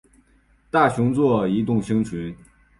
[0.71, 2.35] 大熊座移动星群